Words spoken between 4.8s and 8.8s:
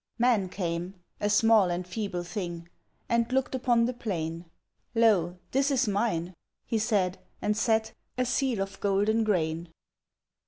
"Lo, this is mine," he said, and set A seal of